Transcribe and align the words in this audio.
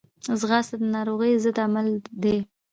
ځغاسته 0.39 0.75
د 0.79 0.83
ناروغیو 0.95 1.41
ضد 1.43 1.57
عمل 1.65 1.87
دی 2.23 2.37